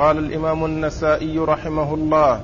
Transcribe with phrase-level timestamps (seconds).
[0.00, 2.40] قال الإمام النسائي رحمه الله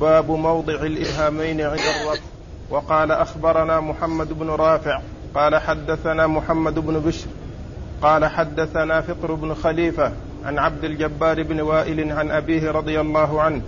[0.00, 2.22] باب موضع الإبهامين عند الرفع
[2.70, 5.00] وقال أخبرنا محمد بن رافع
[5.34, 7.26] قال حدثنا محمد بن بشر
[8.02, 10.12] قال حدثنا فقر بن خليفة
[10.44, 13.62] عن عبد الجبار بن وائل عن أبيه رضي الله عنه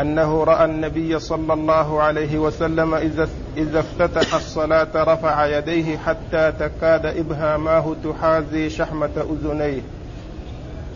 [0.00, 7.06] أنه رأى النبي صلى الله عليه وسلم إذا إذا افتتح الصلاة رفع يديه حتى تكاد
[7.06, 9.80] إبهاماه تحاذي شحمة أذنيه.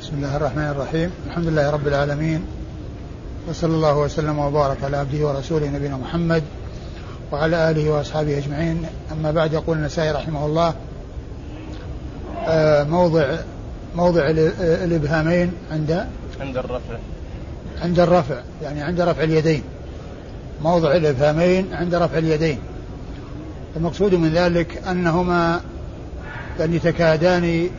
[0.01, 2.45] بسم الله الرحمن الرحيم، الحمد لله رب العالمين.
[3.49, 6.43] وصلى الله وسلم وبارك على عبده ورسوله نبينا محمد
[7.33, 8.87] وعلى آله وأصحابه أجمعين.
[9.13, 10.75] أما بعد يقول النسائي رحمه الله
[12.49, 13.37] آه، موضع
[13.97, 14.23] موضع
[14.61, 16.07] الإبهامين عند
[16.41, 16.97] عند الرفع.
[17.83, 19.63] عند الرفع يعني عند رفع اليدين.
[20.63, 22.59] موضع الإبهامين عند رفع اليدين.
[23.77, 25.61] المقصود من ذلك أنهما
[26.61, 27.71] يعني تكادان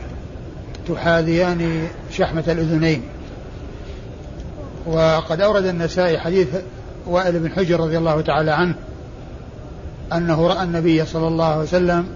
[0.87, 3.03] تحاذيان شحمة الأذنين.
[4.85, 6.47] وقد أورد النسائي حديث
[7.05, 8.75] وائل بن حجر رضي الله تعالى عنه
[10.13, 12.07] أنه رأى النبي صلى الله عليه وسلم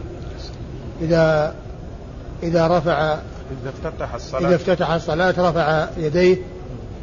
[1.02, 1.56] إذا
[2.44, 3.18] إذا رفع
[3.62, 4.48] إذا افتتح الصلاة.
[4.48, 6.38] إذا افتتح الصلاة رفع يديه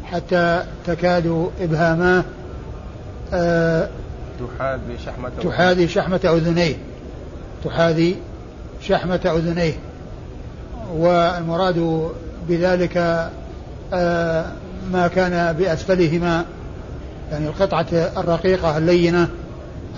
[0.04, 2.24] حتى تكاد إبهاماه
[3.32, 3.88] آه
[4.40, 6.76] تحاذي شحمة تحاذي شحمة أذنيه
[7.64, 8.16] تحاذي
[8.82, 9.74] شحمة أذنيه.
[10.92, 12.08] والمراد
[12.48, 12.96] بذلك
[13.92, 14.46] آه
[14.92, 16.44] ما كان بأسفلهما
[17.32, 19.28] يعني القطعة الرقيقة اللينة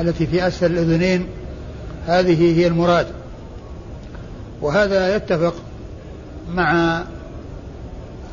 [0.01, 1.27] التي في أسفل الأذنين
[2.07, 3.07] هذه هي المراد.
[4.63, 5.55] وهذا يتفق
[6.55, 7.03] مع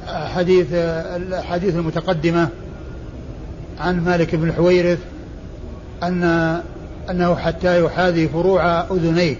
[0.07, 2.49] حديث الحديث المتقدمة
[3.79, 4.99] عن مالك بن الحويرث
[6.03, 6.23] أن
[7.09, 9.35] أنه حتى يحاذي فروع أذنيه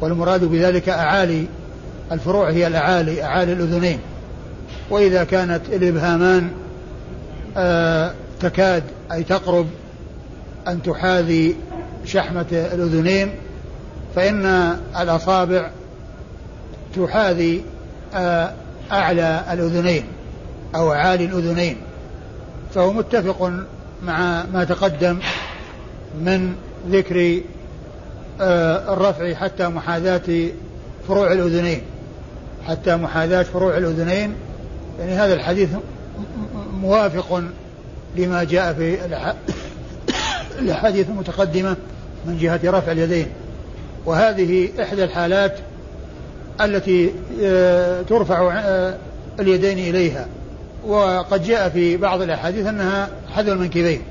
[0.00, 1.46] والمراد بذلك أعالي
[2.12, 3.98] الفروع هي الأعالي أعالي الأذنين.
[4.90, 6.50] وإذا كانت الإبهامان
[7.56, 8.82] آه تكاد
[9.12, 9.66] أي تقرب
[10.68, 11.56] أن تحاذي
[12.04, 13.34] شحمة الأذنين
[14.16, 14.46] فإن
[15.00, 15.70] الأصابع
[16.96, 17.64] تحاذي
[18.14, 18.52] آه
[18.92, 20.04] أعلى الأذنين
[20.74, 21.76] أو عالي الأذنين.
[22.74, 23.52] فهو متفق
[24.02, 25.18] مع ما تقدم
[26.20, 26.54] من
[26.90, 27.40] ذكر
[28.40, 30.48] آه الرفع حتى محاذاة
[31.08, 31.82] فروع الأذنين.
[32.68, 34.34] حتى محاذاة فروع الأذنين.
[35.00, 35.68] يعني هذا الحديث
[36.80, 37.42] موافق
[38.16, 38.98] لما جاء في
[40.58, 41.76] الأحاديث المتقدمة
[42.26, 43.26] من جهة رفع اليدين.
[44.06, 45.58] وهذه إحدى الحالات
[46.60, 47.10] التي
[47.42, 48.94] آه، ترفع آه،
[49.40, 50.26] اليدين إليها.
[50.86, 54.02] وقد جاء في بعض الأحاديث أنها حذو المنكبين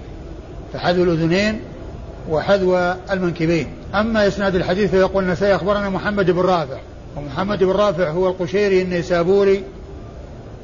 [0.74, 1.60] فحذو الأذنين
[2.30, 2.78] وحذو
[3.12, 3.68] المنكبين.
[3.96, 6.78] أما إسناد الحديث فيقول سيخبرنا محمد بن رافع.
[7.18, 9.64] ومحمد بن رافع هو القشيري النيسابوري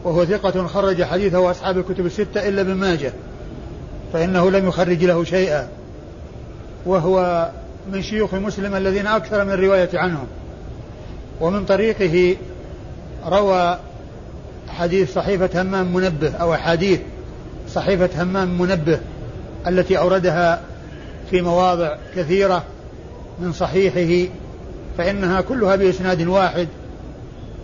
[0.03, 3.13] وهو ثقة خرج حديثه أصحاب الكتب الستة إلا ابن ماجه
[4.13, 5.67] فإنه لم يخرج له شيئا
[6.85, 7.49] وهو
[7.91, 10.27] من شيوخ مسلم الذين أكثر من الرواية عنهم
[11.41, 12.35] ومن طريقه
[13.25, 13.77] روى
[14.69, 16.99] حديث صحيفة همام منبه أو أحاديث
[17.69, 18.99] صحيفة همام منبه
[19.67, 20.61] التي أوردها
[21.31, 22.63] في مواضع كثيرة
[23.39, 24.31] من صحيحه
[24.97, 26.67] فإنها كلها بإسناد واحد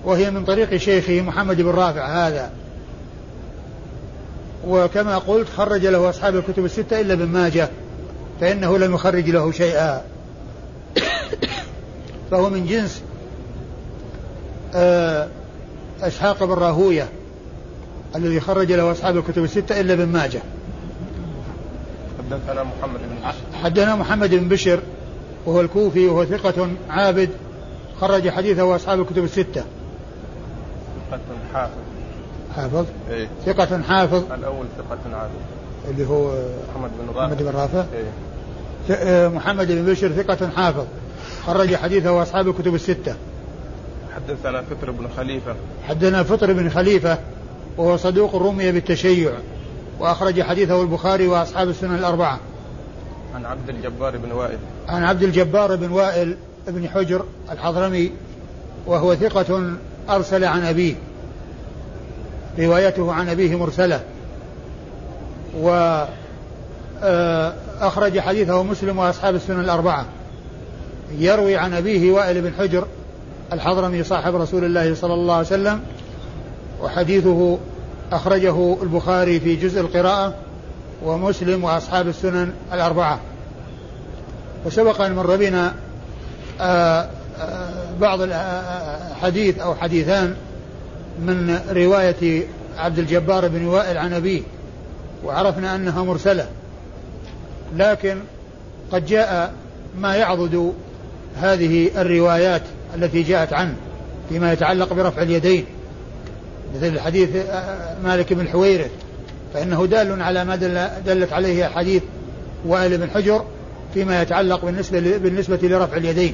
[0.05, 2.51] وهي من طريق شيخه محمد بن رافع هذا.
[4.67, 7.69] وكما قلت خرج له أصحاب الكتب الستة إلا ابن ماجه
[8.41, 10.01] فإنه لم يخرج له شيئا.
[12.31, 13.01] فهو من جنس
[14.75, 15.27] آه،
[16.01, 17.09] إسحاق بن راهوية
[18.15, 20.41] الذي خرج له أصحاب الكتب الستة إلا ابن ماجه.
[22.19, 23.63] حدثنا محمد بن بشر.
[23.63, 24.79] حدثنا محمد بن بشر
[25.45, 27.29] وهو الكوفي وهو ثقة عابد
[28.01, 29.63] خرج حديثه أصحاب الكتب الستة.
[31.11, 31.19] ثقة
[31.53, 31.71] حافظ.
[32.55, 34.31] حافظ؟ إيه؟ ثقة حافظ.
[34.31, 35.31] الأول ثقة عابد.
[35.89, 36.35] اللي هو
[36.69, 37.25] محمد بن رافع.
[37.25, 40.85] محمد بن رافع؟ إيه؟ آه، محمد بن بشر ثقة حافظ.
[41.45, 43.15] خرج حديثه أصحاب الكتب الستة.
[44.15, 45.55] حدثنا فطر بن خليفة.
[45.87, 47.17] حدثنا فطر بن خليفة
[47.77, 49.31] وهو صدوق رمي بالتشيع.
[49.99, 52.39] وأخرج حديثه البخاري وأصحاب السنن الأربعة.
[53.35, 54.57] عن عبد الجبار بن وائل.
[54.87, 56.37] عن عبد الجبار بن وائل
[56.67, 58.11] بن حجر الحضرمي
[58.85, 59.73] وهو ثقة
[60.09, 60.95] أرسل عن أبيه
[62.59, 64.01] روايته عن أبيه مرسلة.
[65.59, 66.07] وأخرج
[68.17, 70.05] آه، حديثه مسلم وأصحاب السنن الأربعة.
[71.17, 72.87] يروي عن أبيه وائل بن حجر
[73.53, 75.81] الحضرمي صاحب رسول الله صلى الله عليه وسلم
[76.81, 77.57] وحديثه
[78.11, 80.33] أخرجه البخاري في جزء القراءة.
[81.03, 83.19] ومسلم وأصحاب السنن الأربعة.
[84.65, 85.73] وسبق أن مر بنا
[86.61, 87.09] آه،
[87.39, 90.35] آه، بعض الحديث أو حديثان
[91.19, 92.43] من رواية
[92.77, 94.41] عبد الجبار بن وائل عن أبيه
[95.23, 96.47] وعرفنا أنها مرسلة.
[97.75, 98.17] لكن
[98.91, 99.53] قد جاء
[99.97, 100.73] ما يعضد
[101.41, 102.61] هذه الروايات
[102.95, 103.75] التي جاءت عنه
[104.29, 105.65] فيما يتعلق برفع اليدين
[106.75, 107.29] مثل حديث
[108.03, 108.91] مالك بن حويرث.
[109.53, 112.03] فإنه دال على ما دل دلت عليه حديث
[112.65, 113.45] وائل بن حجر
[113.93, 116.33] فيما يتعلق بالنسبة بالنسبة لرفع اليدين.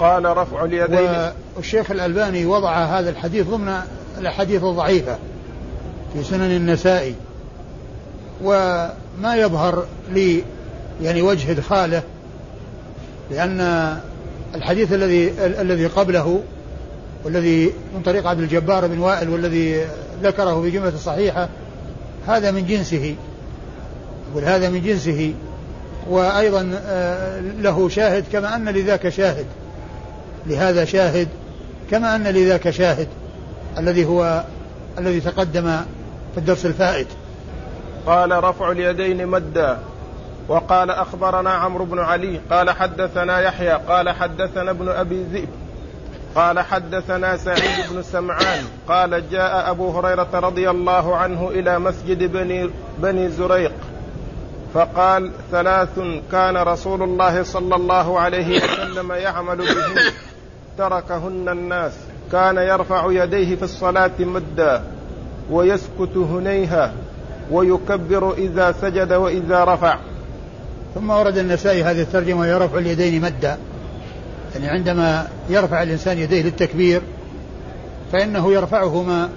[0.00, 1.32] قال رفع اليدين.
[1.56, 3.80] والشيخ الألباني وضع هذا الحديث ضمن
[4.18, 5.18] الأحاديث الضعيفة
[6.14, 7.14] في سنن النسائي.
[8.42, 10.42] وما يظهر لي
[11.02, 12.02] يعني وجه إدخاله
[13.30, 13.60] لأن
[14.54, 16.42] الحديث الذي الذي قبله
[17.24, 19.86] والذي من طريق عبد الجبار بن وائل والذي
[20.22, 21.48] ذكره في جملة الصحيحة
[22.26, 23.16] هذا من جنسه
[24.30, 25.34] يقول هذا من جنسه
[26.08, 29.46] وأيضا آه، له شاهد كما أن لذاك شاهد.
[30.46, 31.28] لهذا شاهد
[31.90, 33.08] كما أن لذاك شاهد
[33.78, 34.44] الذي هو
[34.98, 35.76] الذي تقدم
[36.34, 37.06] في الدرس الفائت.
[38.06, 39.78] قال رفع اليدين مدا.
[40.48, 45.48] وقال أخبرنا عمرو بن علي قال حدثنا يحيى قال حدثنا ابن أبي ذئب.
[46.36, 52.70] قال حدثنا سعيد بن سمعان قال جاء أبو هريرة رضي الله عنه إلى مسجد بني,
[52.98, 53.72] بني زريق
[54.74, 55.98] فقال ثلاث
[56.32, 60.12] كان رسول الله صلى الله عليه وسلم يعمل بهن
[60.78, 61.92] تركهن الناس.
[62.32, 64.82] كان يرفع يديه في الصلاة مدا
[65.50, 66.92] ويسكت هنيها
[67.50, 69.98] ويكبر إذا سجد وإذا رفع.
[70.94, 73.58] ثم ورد النسائي هذه الترجمة وهي رفع اليدين مدا.
[74.56, 77.02] يعني عندما يرفع الإنسان يديه للتكبير
[78.12, 79.28] فإنه يرفعهما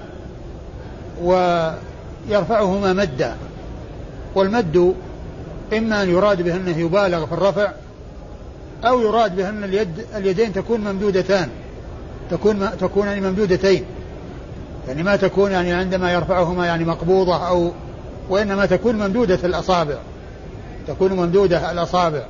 [1.23, 3.35] ويرفعهما مدا
[4.35, 4.95] والمد
[5.77, 7.71] إما أن يراد به أنه يبالغ في الرفع
[8.85, 11.49] أو يراد به أن اليد اليدين تكون ممدودتان
[12.31, 13.85] تكون تكون يعني ممدودتين
[14.87, 17.71] يعني ما تكون يعني عندما يرفعهما يعني مقبوضة أو
[18.29, 19.95] وإنما تكون ممدودة الأصابع
[20.87, 22.23] تكون ممدودة الأصابع.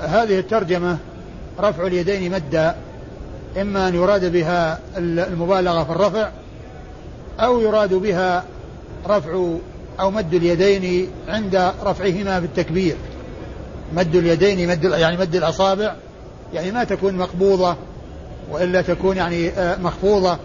[0.00, 0.98] فهذه الترجمة
[1.60, 2.76] رفع اليدين مدا
[3.60, 6.30] إما أن يراد بها المبالغة في الرفع
[7.40, 8.44] أو يراد بها
[9.08, 9.54] رفع
[10.00, 12.96] أو مد اليدين عند رفعهما بالتكبير
[13.94, 15.94] مد اليدين مد يعني مد الأصابع
[16.54, 17.76] يعني ما تكون مقبوضة
[18.50, 20.38] وإلا تكون يعني آه، مخفوضة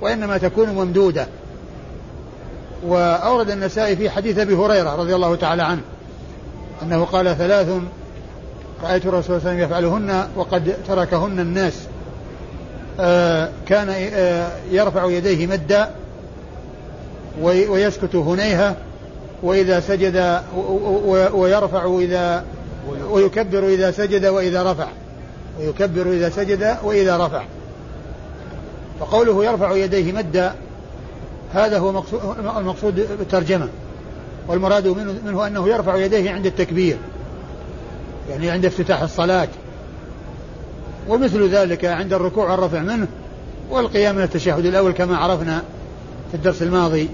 [0.00, 1.26] وإنما تكون ممدودة.
[2.86, 5.80] وأورد النسائي في حديث أبي هريرة رضي الله تعالى عنه
[6.82, 7.68] أنه قال ثلاث
[8.82, 11.72] رأيت الرسول صلى الله عليه وسلم يفعلهن وقد تركهن الناس.
[13.00, 15.90] آه كان آه يرفع يديه مدا
[17.42, 18.76] ويسكت هنيها
[19.42, 20.40] وإذا سجد
[21.32, 22.44] ويرفع إذا
[23.10, 24.88] ويكبر إذا سجد وإذا رفع.
[25.60, 27.42] ويكبر إذا سجد وإذا رفع.
[29.00, 30.54] فقوله يرفع يديه مدا
[31.54, 32.02] هذا هو
[32.58, 33.68] المقصود بالترجمة.
[34.48, 36.96] والمراد منه أنه يرفع يديه عند التكبير.
[38.30, 39.48] يعني عند افتتاح الصلاة.
[41.08, 43.06] ومثل ذلك عند الركوع والرفع منه
[43.70, 45.62] والقيام من التشهد الأول كما عرفنا
[46.30, 47.08] في الدرس الماضي.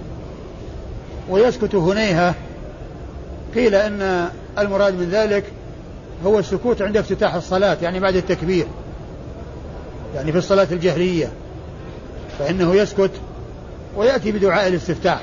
[1.28, 2.34] ويسكت هنيها
[3.54, 4.28] قيل أن
[4.58, 5.44] المراد من ذلك
[6.26, 8.66] هو السكوت عند افتتاح الصلاة يعني بعد التكبير
[10.14, 11.32] يعني في الصلاة الجهرية.
[12.38, 13.10] فإنه يسكت
[13.96, 15.20] ويأتي بدعاء الاستفتاح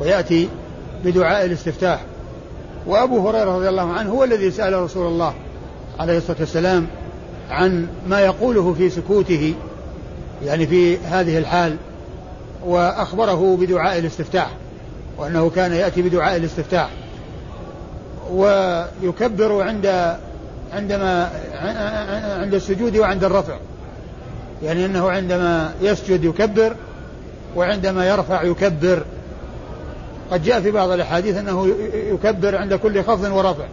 [0.00, 0.48] ويأتي
[1.04, 2.00] بدعاء الاستفتاح.
[2.86, 5.34] وأبو هريرة رضي الله عنه هو الذي سأل رسول الله
[5.98, 6.86] عليه الصلاة والسلام
[7.50, 9.54] عن ما يقوله في سكوته
[10.44, 11.76] يعني في هذه الحال
[12.66, 14.50] وأخبره بدعاء الاستفتاح
[15.18, 16.90] وأنه كان يأتي بدعاء الاستفتاح
[18.30, 20.16] ويكبر عند
[20.72, 21.30] عندما
[22.40, 23.56] عند السجود وعند الرفع
[24.62, 26.76] يعني أنه عندما يسجد يكبر
[27.56, 29.02] وعندما يرفع يكبر
[30.30, 33.64] قد جاء في بعض الأحاديث أنه يكبر عند كل خفض ورفع.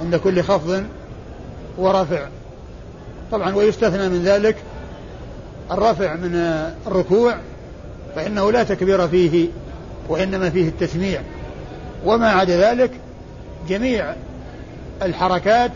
[0.00, 0.84] عند كل خفض
[1.78, 2.26] ورفع.
[3.32, 4.56] طبعا ويستثنى من ذلك
[5.70, 6.34] الرفع من
[6.86, 7.34] الركوع
[8.16, 9.48] فإنه لا تكبير فيه
[10.08, 11.20] وإنما فيه التسميع.
[12.04, 12.90] وما عدا ذلك
[13.68, 14.14] جميع
[15.02, 15.70] الحركات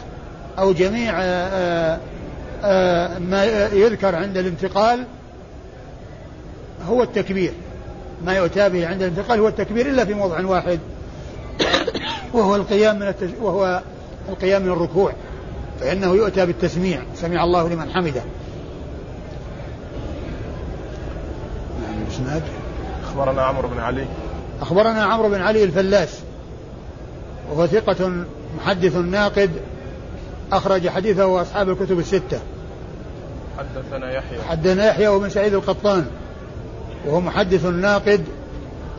[0.58, 1.98] أو جميع آه،
[2.64, 5.04] آه، ما يذكر عند الانتقال
[6.88, 7.52] هو التكبير.
[8.24, 10.78] ما يؤتى به عند الانتقال هو التكبير إلا في موضع واحد.
[12.32, 13.30] وهو القيام من التج...
[13.40, 13.82] وهو
[14.28, 15.12] القيام من الركوع.
[15.80, 17.02] فإنه يؤتى بالتسميع.
[17.14, 18.22] سمع الله لمن حمده.
[22.26, 22.40] نعم
[23.04, 24.06] أخبرنا عمرو بن علي.
[24.60, 26.18] أخبرنا عمرو بن علي الفلاس.
[27.50, 28.24] وهو ثقة
[28.58, 29.50] محدث ناقد.
[30.52, 32.40] أخرج حديثه أصحاب الكتب الستة.
[33.58, 34.42] حدثنا يحيى.
[34.48, 36.06] حدثنا يحيى وابن سعيد القطان.
[37.08, 38.24] وهو محدث ناقد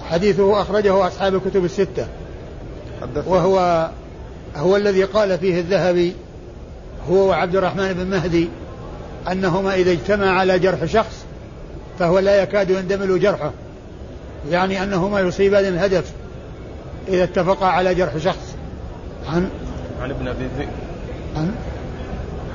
[0.10, 2.08] حديثه أخرجه أصحاب الكتب الستة.
[3.28, 3.90] وهو
[4.56, 6.14] هو الذي قال فيه الذهبي
[7.10, 8.50] هو وعبد الرحمن بن مهدي
[9.32, 11.26] أنهما إذا اجتمع على جرح شخص
[12.00, 13.52] فهو لا يكاد يندمل جرحه.
[14.52, 16.12] يعني أنهما يصيبان الهدف
[17.08, 18.56] إذا اتفقا على جرح شخص.
[19.28, 19.50] عن؟
[20.02, 20.70] عن ابن أبي ذئب.
[21.36, 21.52] عن؟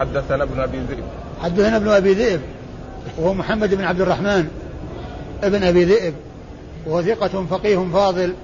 [0.00, 1.04] حدثنا ابن أبي ذئب.
[1.42, 2.40] حدثنا ابن أبي ذئب
[3.18, 4.48] وهو محمد بن عبد الرحمن.
[5.42, 6.14] ابن أبي ذئب
[6.86, 8.34] وهو ثقة فقيه فاضل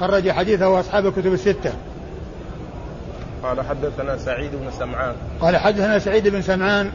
[0.00, 1.72] خرج حديثه أصحاب الكتب الستة.
[3.42, 5.14] قال حدثنا سعيد بن سمعان.
[5.40, 6.90] قال حدثنا سعيد بن سمعان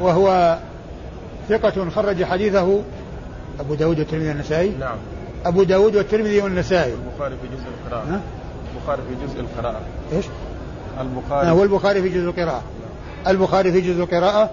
[0.00, 0.58] وهو
[1.48, 2.82] ثقة خرج حديثه
[3.60, 4.70] أبو داود والترمذي والنسائي.
[4.80, 4.96] نعم.
[5.44, 6.92] أبو داود والترمذي والنسائي.
[6.92, 8.20] البخاري في جزء القراءة.
[8.74, 9.80] البخاري في جزء القراءة.
[10.12, 10.24] إيش؟
[11.00, 11.50] البخاري.
[11.50, 12.62] هو البخاري في جزء القراءة.
[13.28, 14.50] البخاري في جزء القراءة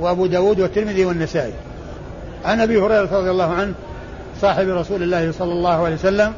[0.00, 1.52] وأبو داود والترمذي والنسائي.
[2.44, 3.74] عن أبي هريرة رضي الله عنه
[4.40, 6.34] صاحب رسول الله صلى الله عليه وسلم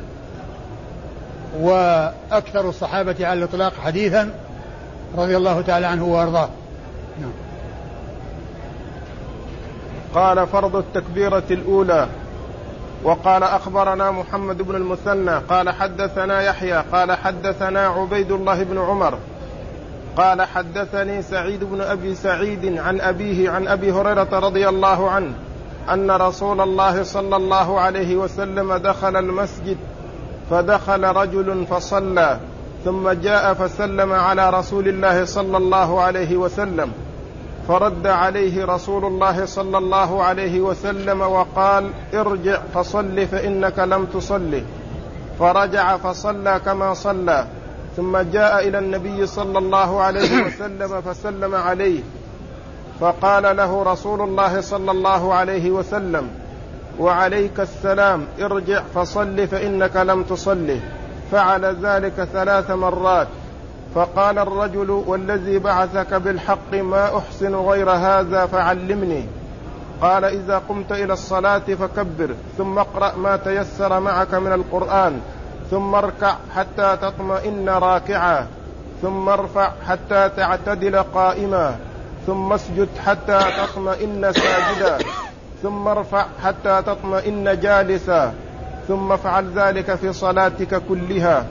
[1.60, 4.30] وأكثر الصحابة على الإطلاق حديثا
[5.16, 6.48] رضي الله تعالى عنه وأرضاه.
[7.20, 7.32] نعم.
[10.14, 12.06] قال فرض التكبيرة الأولى.
[13.04, 15.38] وقال أخبرنا محمد بن المثنى.
[15.48, 16.84] قال حدثنا يحيى.
[16.92, 19.18] قال حدثنا عبيد الله بن عمر.
[20.16, 25.32] قال حدثني سعيد بن أبي سعيد عن أبيه عن أبي هريرة رضي الله عنه.
[25.92, 29.76] أن رسول الله صلى الله عليه وسلم دخل المسجد
[30.50, 32.38] فدخل رجل فصلى
[32.84, 36.92] ثم جاء فسلم على رسول الله صلى الله عليه وسلم.
[37.68, 44.62] فرد عليه رسول الله صلى الله عليه وسلم وقال ارجع فصل فإنك لم تصل.
[45.38, 47.46] فرجع فصلى كما صلى
[47.96, 52.00] ثم جاء إلى النبي صلى الله عليه وسلم فسلم عليه.
[53.00, 56.28] فقال له رسول الله صلى الله عليه وسلم
[56.98, 60.78] وعليك السلام ارجع فصل فإنك لم تصل.
[61.32, 63.28] فعل ذلك ثلاث مرات.
[63.94, 69.26] فقال الرجل والذي بعثك بالحق ما أحسن غير هذا فعلمني.
[70.02, 75.20] قال إذا قمت إلى الصلاة فكبر ثم اقرأ ما تيسر معك من القرآن
[75.70, 78.46] ثم اركع حتى تطمئن راكعا
[79.02, 81.76] ثم ارفع حتى تعتدل قائما.
[82.26, 84.98] ثم اسجد حتى تطمئن ساجدا.
[85.62, 88.32] ثم ارفع حتى تطمئن جالسا.
[88.88, 91.46] ثم افعل ذلك في صلاتك كلها.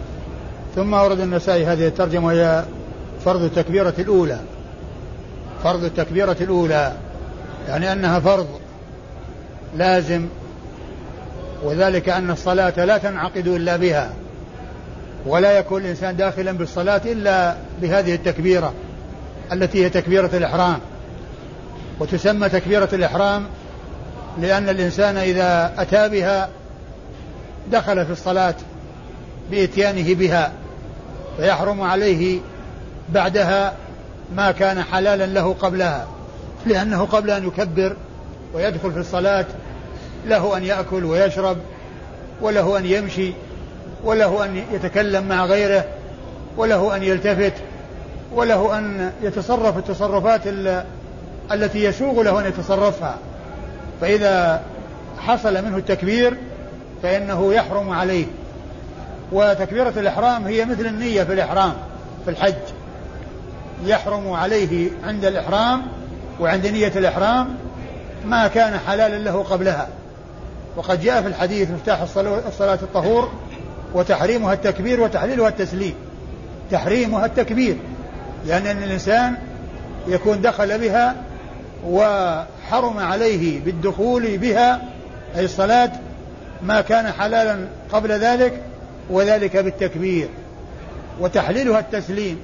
[0.75, 2.63] ثم أورد النسائي هذه الترجمة وهي
[3.25, 4.39] فرض التكبيرة الأولى.
[5.63, 6.93] فرض التكبيرة الأولى.
[7.67, 8.47] يعني أنها فرض
[9.77, 10.27] لازم.
[11.63, 14.09] وذلك أن الصلاة لا تنعقد إلا بها.
[15.25, 18.73] ولا يكون الإنسان داخلا بالصلاة إلا بهذه التكبيرة.
[19.51, 20.79] التي هي تكبيرة الإحرام.
[22.00, 23.45] وتسمى تكبيرة الإحرام
[24.41, 26.50] لأن الإنسان إذا أتى بها
[27.71, 28.55] دخل في الصلاة
[29.51, 30.51] بإتيانه بها
[31.38, 32.39] فيحرم عليه
[33.09, 33.73] بعدها
[34.35, 36.07] ما كان حلالا له قبلها
[36.65, 37.95] لأنه قبل أن يكبر
[38.53, 39.45] ويدخل في الصلاة
[40.25, 41.57] له أن يأكل ويشرب
[42.41, 43.33] وله أن يمشي
[44.03, 45.85] وله أن يتكلم مع غيره
[46.57, 47.53] وله أن يلتفت
[48.35, 50.41] وله أن يتصرف التصرفات
[51.51, 53.17] التي يسوغ له أن يتصرفها.
[54.01, 54.61] فإذا
[55.17, 56.37] حصل منه التكبير
[57.03, 58.25] فإنه يحرم عليه.
[59.31, 61.73] وتكبيرة الإحرام هي مثل النية في الإحرام
[62.25, 62.53] في الحج.
[63.85, 65.81] يحرم عليه عند الإحرام
[66.39, 67.55] وعند نية الإحرام
[68.25, 69.87] ما كان حلالا له قبلها.
[70.75, 72.01] وقد جاء في الحديث مفتاح
[72.47, 73.31] الصلاة الطهور
[73.93, 75.93] وتحريمها التكبير وتحليلها التسليم.
[76.71, 77.77] تحريمها التكبير.
[78.45, 79.35] لأن الإنسان
[80.07, 81.15] يكون دخل بها
[81.88, 84.81] وحرم عليه بالدخول بها
[85.35, 85.91] أي الصلاة
[86.62, 87.57] ما كان حلالا
[87.91, 88.62] قبل ذلك
[89.09, 90.27] وذلك بالتكبير
[91.19, 92.39] وتحليلها التسليم.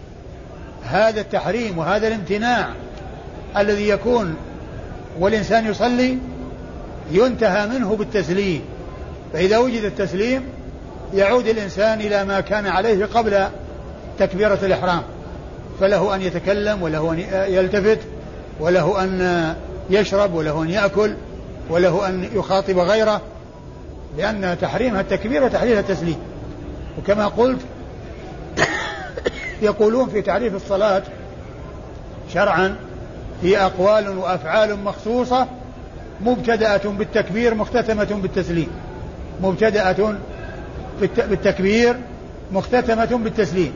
[0.85, 2.69] هذا التحريم وهذا الامتناع
[3.57, 4.35] الذي يكون
[5.19, 6.17] والإنسان يصلي
[7.11, 8.61] ينتهى منه بالتسليم.
[9.33, 10.43] فإذا وجد التسليم
[11.13, 13.47] يعود الإنسان إلى ما كان عليه قبل
[14.19, 15.03] تكبيرة الإحرام.
[15.79, 17.19] فله أن يتكلم وله أن
[17.53, 17.99] يلتفت
[18.59, 19.55] وله أن
[19.89, 21.13] يشرب وله أن يأكل
[21.69, 23.21] وله أن يخاطب غيره
[24.17, 26.17] لأن تحريمها التكبير وتحليلها التسليم.
[26.97, 27.59] وكما قلت
[29.61, 31.03] يقولون في تعريف الصلاة
[32.33, 32.75] شرعا
[33.43, 35.47] هي أقوال وأفعال مخصوصة
[36.21, 38.69] مبتدأة بالتكبير مختتمة بالتسليم.
[39.41, 40.15] مبتدأة
[41.01, 41.95] بالتكبير
[42.51, 43.73] مختتمة بالتسليم.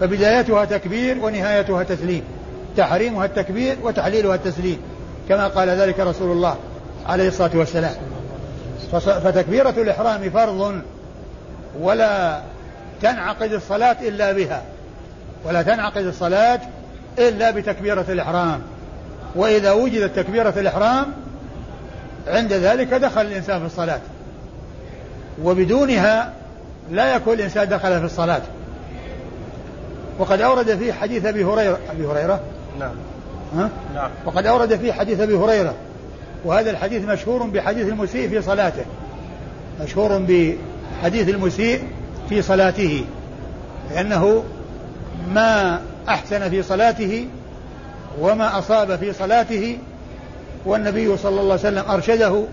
[0.00, 2.22] فبدايتها تكبير ونهايتها تسليم.
[2.76, 4.78] تحريمها التكبير وتحليلها التسليم
[5.28, 6.56] كما قال ذلك رسول الله
[7.06, 7.94] عليه الصلاة والسلام.
[9.02, 10.82] فتكبيرة الإحرام فرض
[11.80, 12.40] ولا
[13.02, 14.62] تنعقد الصلاة إلا بها
[15.44, 16.60] ولا تنعقد الصلاة
[17.18, 18.60] إلا بتكبيرة الإحرام.
[19.34, 21.06] وإذا وجدت تكبيرة الإحرام
[22.26, 24.00] عند ذلك دخل الإنسان في الصلاة
[25.42, 26.32] وبدونها
[26.90, 28.42] لا يكون الإنسان دخل في الصلاة.
[30.18, 32.40] وقد أورد فيه حديث أبي هريرة أبي هريرة.
[32.78, 32.94] نعم.
[33.56, 34.10] ها؟ نعم.
[34.26, 35.74] وقد أورد فيه حديث أبي هريرة.
[36.44, 38.84] وهذا الحديث مشهور بحديث المسيء في صلاته.
[39.80, 41.82] مشهور بحديث المسيء
[42.28, 43.04] في صلاته.
[43.90, 44.44] لأنه
[45.34, 47.26] ما أحسن في صلاته
[48.20, 49.78] وما أصاب في صلاته
[50.66, 52.44] والنبي صلى الله عليه وسلم أرشده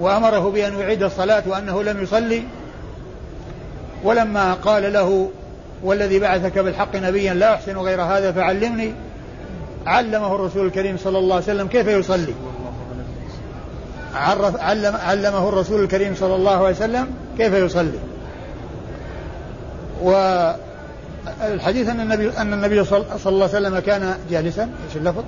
[0.00, 2.42] وأمره بأن يعيد الصلاة وأنه لم يصلي.
[4.04, 5.30] ولما قال له
[5.82, 8.92] والذي بعثك بالحق نبيا لا أحسن غير هذا فعلمني.
[9.86, 12.34] علمه الرسول الكريم صلى الله عليه وسلم كيف يصلي؟
[14.14, 17.06] عرف علم علمه الرسول الكريم صلى الله عليه وسلم
[17.38, 17.98] كيف يصلي؟
[20.02, 25.24] والحديث أن النبي أن النبي صلى الله عليه وسلم كان جالسا إيش اللفظ؟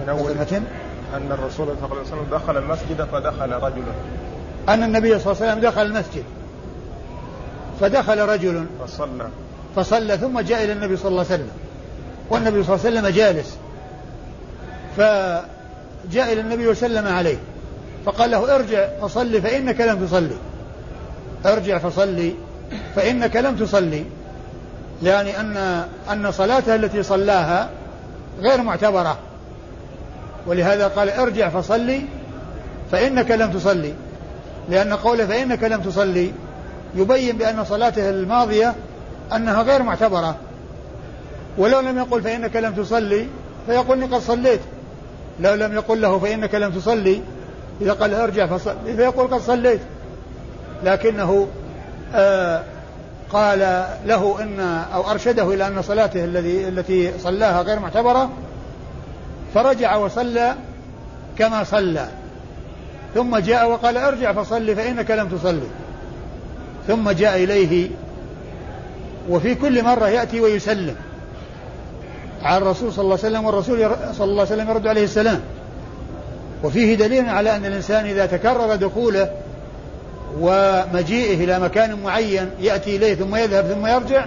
[0.00, 0.32] من أول
[1.16, 3.82] أن الرسول صلى الله عليه وسلم دخل المسجد فدخل رجل.
[4.68, 6.24] أن النبي صلى الله عليه وسلم دخل المسجد.
[7.80, 8.66] فدخل رجل.
[8.84, 9.28] فصلى.
[9.76, 11.50] فصلى ثم جاء إلى النبي صلى الله عليه وسلم.
[12.30, 13.56] والنبي صلى الله عليه وسلم جالس.
[14.96, 17.36] فجاء إلى النبي وسلم عليه.
[18.06, 20.36] فقال له ارجع فصلي فإنك لم تصلي.
[21.46, 22.34] ارجع فصلي
[22.96, 24.04] فإنك لم تصلي.
[25.02, 27.70] يعني أن أن صلاته التي صلاها
[28.40, 29.18] غير معتبرة.
[30.46, 32.02] ولهذا قال ارجع فصلي
[32.92, 33.94] فإنك لم تصلي.
[34.68, 36.32] لأن قوله فإنك لم تصلي
[36.94, 38.74] يبين بأن صلاته الماضية
[39.34, 40.36] أنها غير معتبرة.
[41.58, 43.26] ولو لم يقل فإنك لم تصلي
[43.66, 44.60] فيقول قد صليت.
[45.40, 47.22] لو لم يقل له فإنك لم تصلي
[47.80, 49.80] إذا قال ارجع فصلي فيقول قد صليت.
[50.84, 51.48] لكنه
[52.14, 52.62] آه
[53.32, 53.58] قال
[54.06, 54.60] له إن
[54.94, 58.30] أو أرشده إلى أن صلاته الذي التي صلاها غير معتبرة
[59.54, 60.54] فرجع وصلى
[61.38, 62.08] كما صلى.
[63.14, 65.68] ثم جاء وقال ارجع فصلي فإنك لم تصلي.
[66.86, 67.90] ثم جاء إليه
[69.28, 70.96] وفي كل مرة يأتي ويسلم.
[72.42, 73.78] على الرسول صلى الله عليه وسلم والرسول
[74.14, 75.40] صلى الله عليه وسلم يرد عليه السلام.
[76.64, 79.30] وفيه دليل على أن الإنسان إذا تكرر دخوله
[80.40, 84.26] ومجيئه إلى مكان معين يأتي إليه ثم يذهب ثم يرجع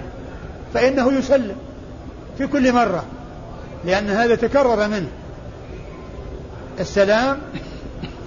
[0.73, 1.55] فإنه يسلم
[2.37, 3.03] في كل مرة
[3.85, 5.09] لأن هذا تكرر منه.
[6.79, 7.37] السلام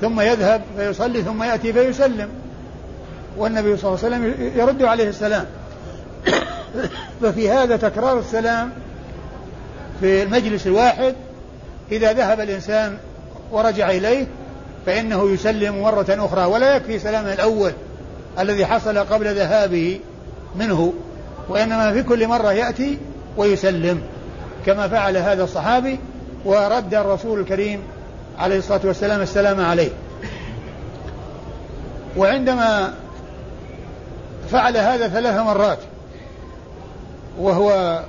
[0.00, 2.28] ثم يذهب فيصلي ثم يأتي فيسلم.
[3.36, 5.46] والنبي صلى الله عليه وسلم يرد عليه السلام.
[7.22, 8.70] ففي هذا تكرار السلام
[10.00, 11.14] في المجلس الواحد
[11.92, 12.96] إذا ذهب الإنسان
[13.52, 14.26] ورجع إليه
[14.86, 17.72] فإنه يسلم مرة أخرى ولا يكفي سلامه الأول
[18.38, 20.00] الذي حصل قبل ذهابه
[20.56, 20.92] منه
[21.48, 22.98] وإنما في كل مرة يأتي
[23.36, 24.02] ويسلم
[24.66, 25.98] كما فعل هذا الصحابي
[26.44, 27.80] ورد الرسول الكريم
[28.38, 29.90] عليه الصلاة والسلام السلام عليه.
[32.16, 32.94] وعندما
[34.50, 35.78] فعل هذا ثلاث مرات.
[37.38, 38.00] وهو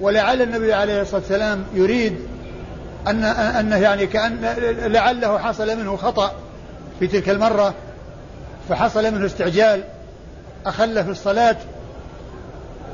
[0.00, 2.16] ولعل النبي عليه الصلاة والسلام يريد
[3.06, 4.40] أن أنه يعني كأن
[4.86, 6.32] لعله حصل منه خطأ
[6.98, 7.74] في تلك المرة
[8.68, 9.84] فحصل منه استعجال
[10.66, 11.56] أخل في الصلاة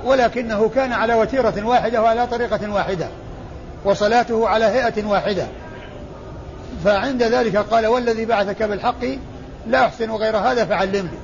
[0.04, 3.08] ولكنه كان على وتيرة واحدة وعلى طريقة واحدة
[3.84, 5.46] وصلاته على هيئة واحدة.
[6.84, 9.04] فعند ذلك قال والذي بعثك بالحق
[9.66, 11.18] لا أحسن غير هذا فعلمني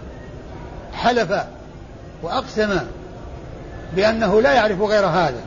[0.95, 1.33] حلف
[2.23, 2.79] وأقسم
[3.97, 5.41] بأنه لا يعرف غير هذا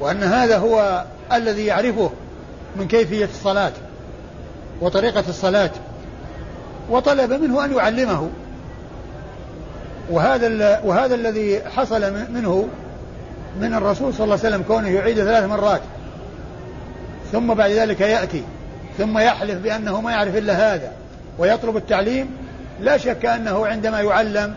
[0.00, 2.10] وأن هذا هو الذي يعرفه
[2.76, 3.72] من كيفية الصلاة
[4.80, 5.70] وطريقة الصلاة
[6.90, 8.30] وطلب منه أن يعلمه.
[10.10, 12.68] وهذا وهذا الذي حصل منه
[13.60, 15.80] من الرسول صلى الله عليه وسلم كونه يعيد ثلاث مرات
[17.32, 18.42] ثم بعد ذلك يأتي
[18.98, 20.92] ثم يحلف بأنه ما يعرف إلا هذا
[21.38, 22.30] ويطلب التعليم
[22.80, 24.54] لا شك أنه عندما يعلم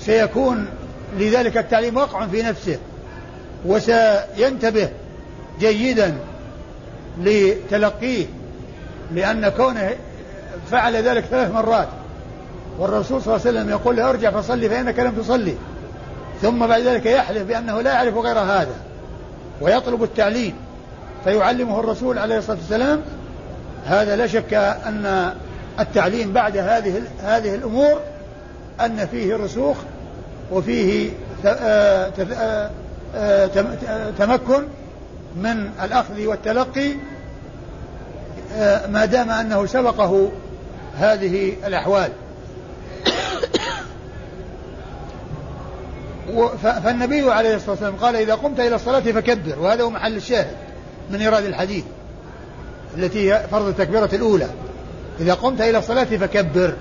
[0.00, 0.66] سيكون
[1.16, 2.78] لذلك التعليم وقع في نفسه
[3.66, 4.88] وسينتبه
[5.60, 6.14] جيدا
[7.20, 8.26] لتلقيه
[9.14, 9.90] لأن كونه
[10.70, 11.88] فعل ذلك ثلاث مرات.
[12.78, 15.54] والرسول صلى الله عليه وسلم يقول له ارجع فصلي فإنك لم تصلي.
[16.42, 18.74] ثم بعد ذلك يحلف بأنه لا يعرف غير هذا
[19.60, 20.54] ويطلب التعليم.
[21.24, 23.00] فيعلمه الرسول عليه الصلاة والسلام
[23.86, 25.32] هذا لا شك أن
[25.80, 28.00] التعليم بعد هذه هذه الأمور
[28.80, 29.76] أن فيه رسوخ
[30.52, 31.10] وفيه
[31.46, 32.70] آه، آه،
[33.16, 33.46] آه،
[34.18, 34.62] تمكن
[35.36, 36.92] من الأخذ والتلقي
[38.88, 40.30] ما دام أنه سبقه
[40.98, 42.10] هذه الأحوال.
[46.62, 50.56] فالنبي عليه الصلاة والسلام قال إذا قمت إلى الصلاة فكبر وهذا هو محل الشاهد
[51.10, 51.84] من إيراد الحديث
[52.96, 54.48] التي هي فرض التكبيرة الأولى.
[55.20, 56.74] إذا قمت إلى الصلاة فكبر.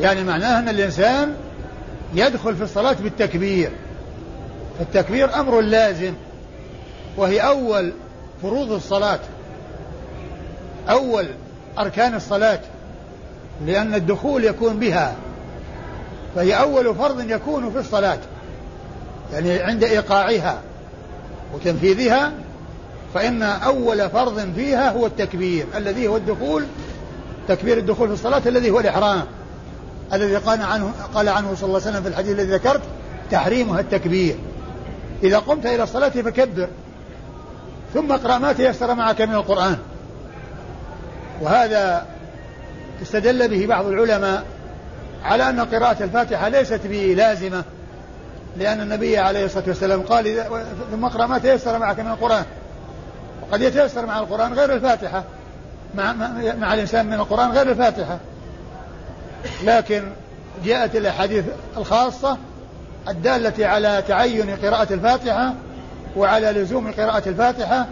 [0.00, 1.34] يعني معناه أن الإنسان
[2.14, 3.70] يدخل في الصلاة بالتكبير.
[4.80, 6.14] التكبير أمر لازم
[7.16, 7.92] وهي أول
[8.42, 9.20] فروض الصلاة
[10.90, 11.26] أول
[11.78, 12.60] أركان الصلاة
[13.66, 15.14] لأن الدخول يكون بها
[16.34, 18.18] فهي أول فرض يكون في الصلاة
[19.32, 20.60] يعني عند إيقاعها
[21.54, 22.32] وتنفيذها
[23.14, 26.64] فإن أول فرض فيها هو التكبير الذي هو الدخول
[27.48, 29.22] تكبير الدخول في الصلاة الذي هو الإحرام.
[30.12, 32.80] الذي قال عنه قال عنه صلى الله عليه وسلم في الحديث الذي ذكرت
[33.30, 34.36] تحريمها التكبير.
[35.22, 36.68] إذا قمت إلى الصلاة فكبر
[37.94, 39.78] ثم اقرأ ما تيسر معك من القرآن.
[41.40, 42.06] وهذا
[43.02, 44.44] استدل به بعض العلماء
[45.24, 47.64] على أن قراءة الفاتحة ليست بلازمة
[48.56, 50.44] لأن النبي عليه الصلاة والسلام قال
[50.90, 52.44] ثم اقرأ ما تيسر معك من القرآن.
[53.42, 55.24] وقد يتيسر مع القرآن غير الفاتحة
[55.94, 56.12] مع,
[56.58, 58.18] مع الإنسان من القرآن غير الفاتحة.
[59.64, 60.02] لكن
[60.64, 61.44] جاءت الأحاديث
[61.76, 62.38] الخاصة
[63.08, 65.54] الدالة على تعين قراءة الفاتحة
[66.16, 67.86] وعلى لزوم قراءة الفاتحة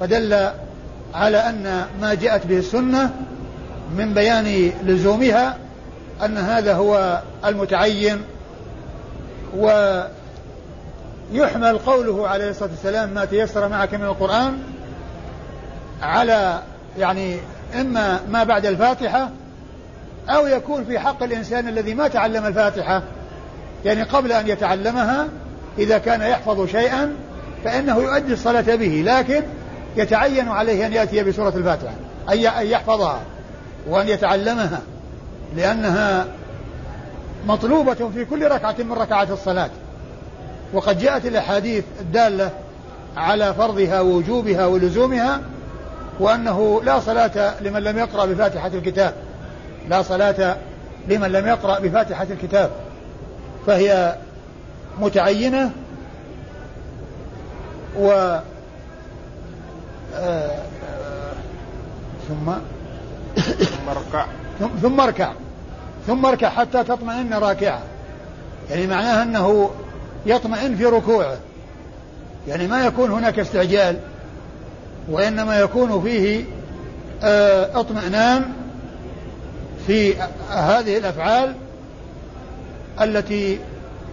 [0.00, 0.50] فدل
[1.14, 3.10] على أن ما جاءت به السنة
[3.96, 5.56] من بيان لزومها
[6.24, 8.22] أن هذا هو المتعين
[9.56, 10.08] ويحمل
[11.78, 14.58] قوله عليه الصلاة والسلام ما تيسر معك من القرآن
[16.02, 16.62] على
[16.98, 17.36] يعني
[17.80, 19.30] إما ما بعد الفاتحة
[20.28, 23.02] أو يكون في حق الإنسان الذي ما تعلم الفاتحة
[23.84, 25.28] يعني قبل أن يتعلمها
[25.78, 27.12] إذا كان يحفظ شيئا
[27.64, 29.42] فإنه يؤدي الصلاة به لكن
[29.96, 31.94] يتعين عليه أن يأتي بسورة الفاتحة
[32.30, 33.20] أي أن يحفظها
[33.88, 34.80] وأن يتعلمها
[35.56, 36.26] لأنها
[37.46, 39.70] مطلوبة في كل ركعة من ركعات الصلاة.
[40.72, 42.50] وقد جاءت الأحاديث الدالة
[43.16, 45.40] على فرضها ووجوبها ولزومها
[46.20, 49.14] وأنه لا صلاة لمن لم يقرأ بفاتحة الكتاب.
[49.88, 50.56] لا صلاة
[51.08, 52.70] لمن لم يقرأ بفاتحة الكتاب
[53.66, 54.16] فهي
[55.00, 55.70] متعينة
[57.98, 58.38] و
[60.14, 60.62] آه،
[62.28, 62.52] ثم؟
[63.64, 64.26] ثم اركع.
[64.82, 65.32] ثم اركع.
[66.06, 67.80] ثم اركع حتى تطمئن راكعة.
[68.70, 69.70] يعني معناها أنه
[70.26, 71.36] يطمئن في ركوعه.
[72.48, 73.98] يعني ما يكون هناك استعجال
[75.08, 76.44] وإنما يكون فيه
[77.22, 78.44] آه، اطمئنان
[79.90, 80.14] في
[80.50, 81.54] هذه الأفعال
[83.00, 83.58] التي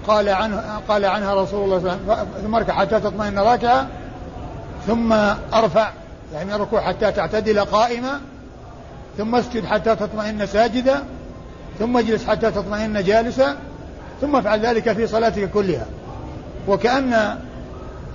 [0.08, 3.88] قال عنه قال عنها رسول الله صلى الله عليه وسلم ثم اركع حتى تطمئن راكعة
[4.88, 5.14] ثم
[5.54, 5.92] ارفع
[6.34, 8.20] يعني الركوع حتى تعتدل قائمة
[9.18, 11.04] ثم اسجد حتى تطمئن ساجدا
[11.80, 13.58] ثم اجلس حتى تطمئن جالسا
[14.22, 15.86] ثم افعل ذلك في صلاتك كلها.
[16.68, 17.38] وكأن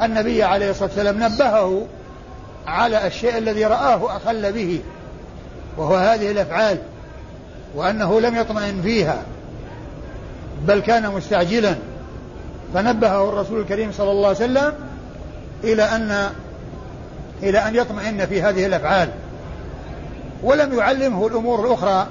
[0.02, 1.86] النبي عليه الصلاة والسلام نبهه
[2.66, 4.80] على الشيء الذي رآه أخل به
[5.76, 6.78] وهو هذه الأفعال.
[7.74, 9.22] وأنه لم يطمئن فيها
[10.66, 11.74] بل كان مستعجلا.
[12.74, 14.72] فنبهه الرسول الكريم صلى الله عليه وسلم
[15.64, 16.30] إلى أن
[17.42, 19.08] إلى أن يطمئن في هذه الأفعال.
[20.42, 22.06] ولم يعلمه الأمور الأخرى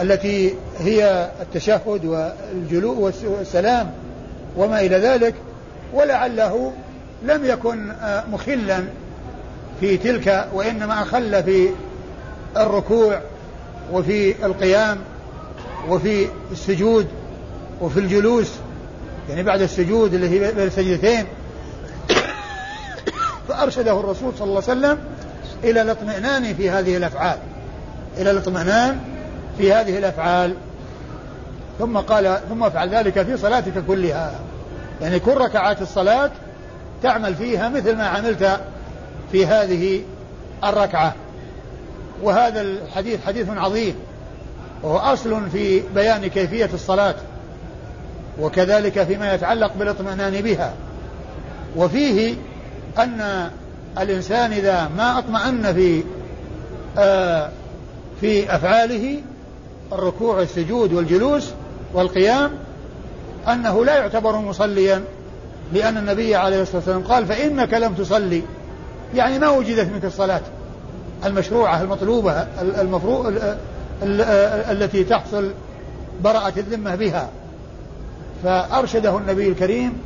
[0.00, 3.90] التي هي التشهد والجلوء والسلام
[4.56, 5.34] وما إلى ذلك
[5.94, 6.72] ولعله
[7.22, 7.92] لم يكن
[8.32, 8.84] مخلا
[9.80, 11.68] في تلك وإنما أخل في
[12.56, 13.20] الركوع
[13.92, 14.98] وفي القيام
[15.88, 17.06] وفي السجود
[17.80, 18.50] وفي الجلوس
[19.28, 21.26] يعني بعد السجود اللي هي بين السجدتين.
[23.48, 24.98] فأرشده الرسول صلى الله عليه وسلم
[25.64, 27.38] إلى الاطمئنان في هذه الأفعال
[28.18, 29.00] إلى الاطمئنان
[29.58, 30.54] في هذه الأفعال.
[31.78, 34.34] ثم قال ثم افعل ذلك في صلاتك كلها.
[35.02, 36.30] يعني كل ركعات الصلاة
[37.02, 38.60] تعمل فيها مثل ما عملت
[39.32, 40.02] في هذه
[40.64, 41.14] الركعة.
[42.24, 43.94] وهذا الحديث حديث عظيم
[44.82, 47.14] وهو أصل في بيان كيفية الصلاة
[48.40, 50.72] وكذلك فيما يتعلق بالاطمئنان بها.
[51.76, 52.34] وفيه
[52.98, 53.50] أن
[53.98, 56.02] الإنسان إذا ما أطمأن في
[56.98, 57.50] آه
[58.20, 59.20] في أفعاله
[59.92, 61.50] الركوع والسجود والجلوس
[61.94, 62.50] والقيام
[63.48, 65.04] أنه لا يعتبر مصليا
[65.72, 68.42] لأن النبي عليه الصلاة والسلام قال فإنك لم تصلي.
[69.14, 70.40] يعني ما وجدت منك الصلاة.
[71.24, 73.40] المشروعة المطلوبة المفروض
[74.70, 75.50] التي تحصل
[76.24, 77.28] براءة الذمة بها.
[78.44, 79.98] فأرشده النبي الكريم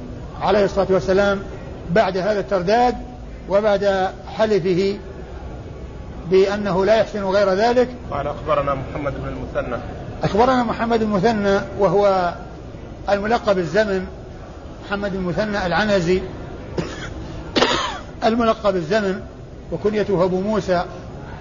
[0.42, 1.40] عليه الصلاة والسلام
[1.90, 2.94] بعد هذا الترداد
[3.48, 4.98] وبعد حلفه
[6.30, 7.88] بأنه لا يحسن غير ذلك.
[8.10, 9.76] قال أخبرنا محمد بن المثنى.
[10.22, 12.34] أخبرنا محمد المثنى وهو
[13.08, 14.06] الملقب الزمن
[14.86, 16.22] محمد المثنى العنزي.
[18.24, 19.20] الملقب الزمن
[19.72, 20.84] وكنيته أبو موسى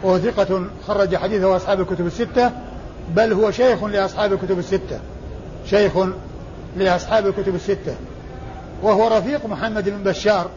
[0.03, 2.51] وهو ثقة خرج حديثه أصحاب الكتب الستة
[3.15, 4.99] بل هو شيخ لأصحاب الكتب الستة.
[5.65, 5.91] شيخ
[6.77, 7.95] لأصحاب الكتب الستة.
[8.83, 10.49] وهو رفيق محمد بن بشار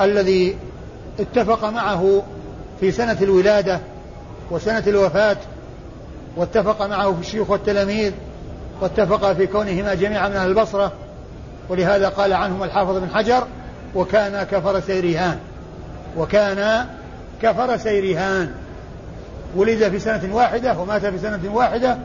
[0.00, 0.56] الذي
[1.20, 2.22] اتفق معه
[2.80, 3.80] في سنة الولادة
[4.50, 5.36] وسنة الوفاة
[6.36, 8.12] واتفق معه في الشيوخ والتلاميذ
[8.80, 10.92] واتفق في كونهما جميعا من أهل البصرة.
[11.68, 13.46] ولهذا قال عنهم الحافظ بن حجر
[13.94, 15.38] وكان كفر سيريهان
[16.16, 16.86] وكان
[17.42, 18.52] كفر سيريهان.
[19.56, 21.98] ولد في سنة واحدة ومات في سنة واحدة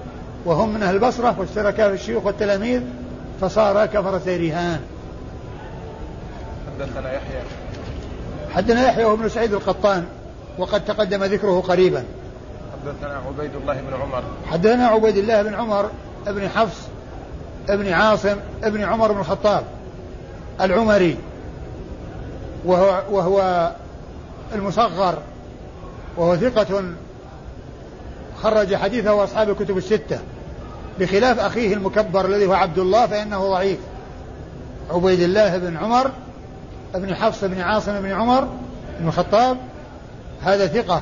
[0.45, 2.81] وهم من أهل البصرة واشتركا في الشيوخ والتلاميذ
[3.41, 4.79] فصار كفر سيريهان.
[6.79, 7.41] حدثنا يحيى.
[8.53, 10.05] حدثنا يحيى وابن سعيد القطان
[10.57, 12.03] وقد تقدم ذكره قريبا.
[12.73, 14.23] حدثنا عبيد الله بن عمر.
[14.51, 15.89] حدثنا عبيد الله بن عمر
[16.27, 16.81] بن حفص
[17.69, 19.63] بن عاصم بن عمر بن الخطاب
[20.61, 21.17] العمري
[22.65, 23.71] وهو, وهو
[24.53, 25.17] المصغر
[26.17, 26.83] وهو ثقة
[28.43, 30.19] خرج حديثه أصحاب الكتب الستة.
[30.99, 33.79] بخلاف أخيه المكبر الذي هو عبد الله فإنه ضعيف.
[34.91, 36.11] عبيد الله بن عمر
[36.95, 38.47] بن حفص بن عاصم بن عمر
[38.99, 39.57] بن الخطاب
[40.41, 41.01] هذا ثقة.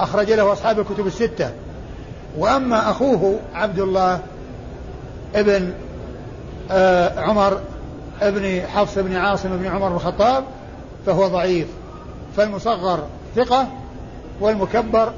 [0.00, 1.50] أخرج له أصحاب الكتب الستة.
[2.38, 4.20] وأما أخوه عبد الله
[5.34, 5.72] ابن
[6.70, 7.60] آه عمر
[8.22, 10.44] ابن حفص بن عاصم بن عمر بن الخطاب
[11.06, 11.66] فهو ضعيف.
[12.36, 13.68] فالمصغر ثقة
[14.40, 15.12] والمكبر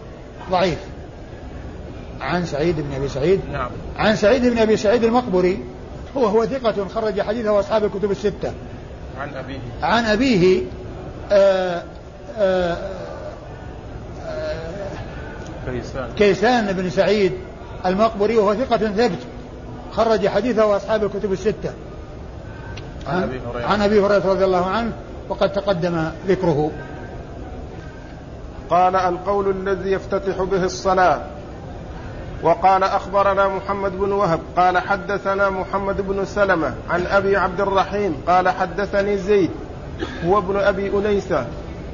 [0.51, 0.79] ضعيف.
[2.21, 3.41] عن سعيد بن أبي سعيد.
[3.53, 3.71] نعم.
[3.97, 5.65] عن سعيد بن أبي سعيد المقبري
[6.17, 8.53] هو هو ثقة خرج حديثه أصحاب الكتب الستة.
[9.21, 9.59] عن أبيه.
[9.83, 10.63] عن أبيه
[11.33, 11.83] آآ
[12.39, 12.77] آآ
[14.27, 14.89] آآ
[15.67, 16.09] كيسان.
[16.17, 17.33] كيسان بن سعيد
[17.87, 19.19] المقبري وهو ثقة ثبت
[19.93, 21.73] خرج حديثه أصحاب الكتب الستة.
[23.07, 23.67] عن أبي هريرة.
[23.67, 24.93] عن أبي هريرة رضي الله عنه
[25.29, 26.71] وقد تقدم ذكره.
[28.71, 31.21] قال القول الذي يفتتح به الصلاة.
[32.43, 38.49] وقال أخبرنا محمد بن وهب قال حدثنا محمد بن سلمة عن أبي عبد الرحيم قال
[38.49, 39.51] حدثني زيد
[40.25, 41.47] هو ابن أبي أنيسة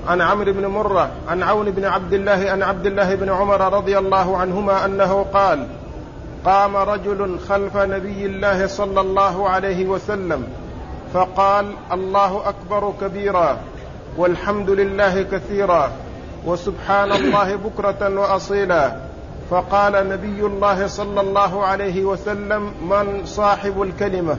[0.08, 3.98] عن عمرو بن مرة عن عون بن عبد الله عن عبد الله بن عمر رضي
[3.98, 5.66] الله عنهما أنه قال
[6.44, 10.48] قام رجل خلف نبي الله صلى الله عليه وسلم
[11.14, 13.58] فقال الله أكبر كبيرا
[14.16, 15.90] والحمد لله كثيرا.
[16.46, 18.96] وسبحان الله بكرة وأصيلا.
[19.50, 24.36] فقال نبي الله صلى الله عليه وسلم من صاحب الكلمة؟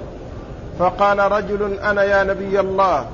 [0.80, 3.06] فقال رجل أنا يا نبي الله.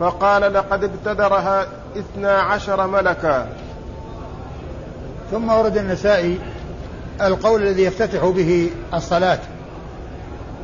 [0.00, 3.48] فقال لقد ابتدرها اثنا عشر ملكا.
[5.30, 6.38] ثم ورد النسائي
[7.22, 9.38] القول الذي يفتتح به الصلاة.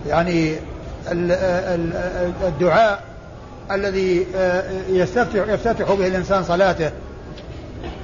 [0.07, 0.55] يعني
[2.45, 3.03] الدعاء
[3.71, 4.27] الذي
[4.88, 6.90] يفتتح يفتتح به الإنسان صلاته.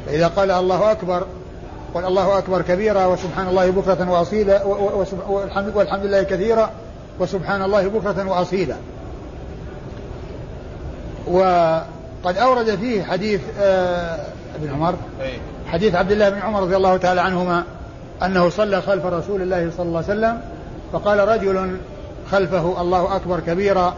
[0.07, 1.27] فإذا قال الله أكبر
[1.95, 4.65] قل الله أكبر كبيرا وسبحان الله بكرة وأصيلا
[5.75, 6.71] والحمد, لله كثيرا
[7.21, 8.77] وسبحان الله بكرة وأصيلا.
[11.27, 13.41] وقد أورد فيه حديث
[14.55, 14.95] ابن عمر
[15.67, 17.65] حديث عبد الله بن عمر رضي الله تعالى عنهما
[18.23, 20.41] أنه صلى خلف رسول الله صلى الله عليه وسلم
[20.93, 21.77] فقال رجل
[22.31, 23.95] خلفه الله أكبر كبيرا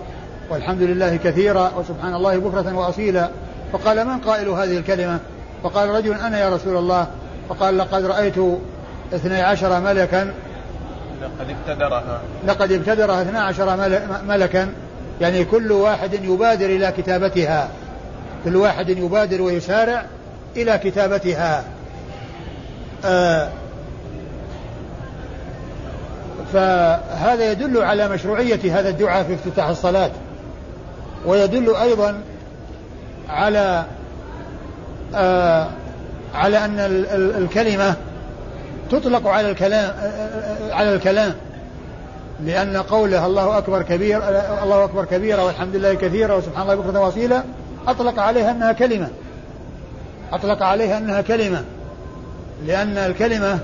[0.50, 3.28] والحمد لله كثيرا وسبحان الله بكرة وأصيلا
[3.72, 5.18] فقال من قائل هذه الكلمة؟
[5.64, 7.06] فقال رجل أنا يا رسول الله.
[7.48, 8.34] فقال لقد رأيت
[9.14, 10.34] اثني عشر ملكا.
[11.22, 12.20] لقد ابتدرها.
[12.46, 13.76] لقد ابتدرها اثني عشر
[14.28, 14.68] ملكا.
[15.20, 17.68] يعني كل واحد يبادر إلى كتابتها.
[18.44, 20.04] كل واحد يبادر ويسارع
[20.56, 21.64] إلى كتابتها.
[23.04, 23.48] آه
[26.52, 30.10] فهذا يدل على مشروعية هذا الدعاء في افتتاح الصلاة.
[31.26, 32.20] ويدل أيضا
[33.28, 33.84] على
[35.14, 35.68] آه
[36.34, 36.74] على أن
[37.38, 37.94] الكلمة
[38.90, 39.94] تطلق على الكلام
[40.70, 41.34] على الكلام.
[42.44, 44.18] لأن قوله الله أكبر كبير
[44.62, 47.42] الله أكبر كبيرا والحمد لله كثيرا وسبحان الله بكرة وأصيلا
[47.86, 49.08] أطلق عليها أنها كلمة.
[50.32, 51.64] أطلق عليها أنها كلمة.
[52.66, 53.58] لأن الكلمة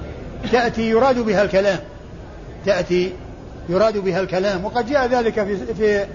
[0.52, 1.78] تأتي يراد بها الكلام.
[2.66, 3.12] تأتي
[3.68, 4.64] يراد بها الكلام.
[4.64, 6.06] وقد جاء ذلك في في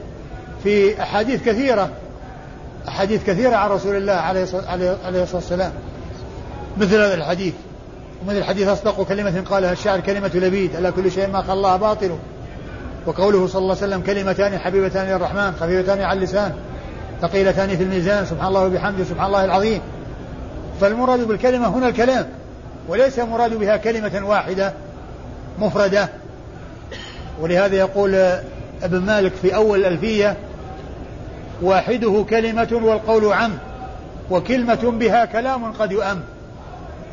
[0.63, 1.89] في أحاديث كثيرة.
[2.87, 5.71] أحاديث كثيرة عن رسول الله عليه الصلاة والسلام.
[6.77, 7.53] مثل هذا الحديث.
[8.21, 10.75] ومثل الحديث أصدق كلمة قالها الشاعر كلمة لبيد.
[10.75, 12.17] ألا كل شيء ما الله باطل.
[13.05, 16.53] وقوله صلى الله عليه وسلم كلمتان حبيبتان للرحمن خفيفتان على اللسان
[17.21, 19.81] ثقيلتان في الميزان سبحان الله وبحمده سبحان الله العظيم.
[20.81, 22.25] فالمراد بالكلمة هنا الكلام.
[22.87, 24.73] وليس مراد بها كلمة واحدة
[25.59, 26.09] مفردة.
[27.41, 28.15] ولهذا يقول
[28.83, 30.37] ابن مالك في أول الألفية
[31.61, 33.51] واحدة كلمة والقول عم
[34.29, 36.21] وكلمة بها كلام قد يؤم.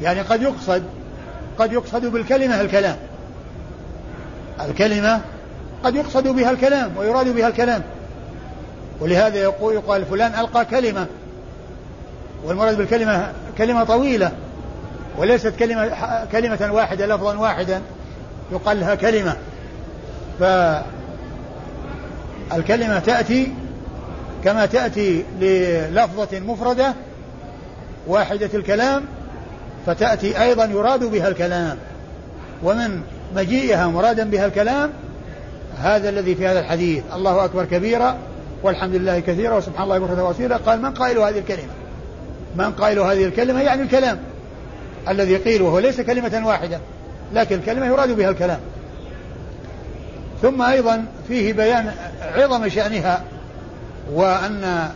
[0.03, 0.83] يعني قد يقصد
[1.59, 2.97] قد يقصد بالكلمة الكلام.
[4.61, 5.21] الكلمة
[5.85, 7.83] قد يقصد بها الكلام ويراد بها الكلام.
[9.01, 11.07] ولهذا يقول يقال فلان ألقى كلمة
[12.45, 14.33] والمراد بالكلمة كلمة طويلة
[15.19, 15.91] وليست كلمة
[16.33, 17.81] كلمة واحدة لفظا واحدا
[18.53, 19.37] يقال لها كلمة.
[22.51, 23.53] فالكلمة تأتي
[24.45, 26.95] كما تأتي للفظة مفردة
[28.07, 29.05] واحدة الكلام
[29.87, 31.79] فتأتي أيضا يراد بها الكلام.
[32.63, 33.01] ومن
[33.37, 34.91] مجيئها مرادا بها الكلام
[35.79, 37.03] هذا الذي في هذا الحديث.
[37.15, 38.17] الله أكبر كبيرا
[38.63, 41.73] والحمد لله كثيرا وسبحان الله بكرة وأصيلا قال من قائل هذه الكلمة؟
[42.57, 44.19] من قائل هذه الكلمة يعني الكلام
[45.09, 46.79] الذي قيل وهو ليس كلمة واحدة
[47.35, 48.61] لكن الكلمة يراد بها الكلام.
[50.43, 53.23] ثم أيضا فيه بيان عظم شأنها.
[54.13, 54.89] وأن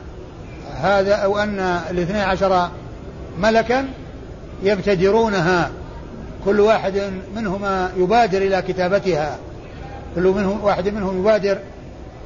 [0.76, 2.68] هذا أو أن الاثني عشر
[3.38, 3.88] ملكا
[4.62, 5.70] يبتدرونها.
[6.44, 7.02] كل واحد
[7.36, 9.36] منهما يبادر إلى كتابتها.
[10.14, 11.58] كل منهم واحد منهم يبادر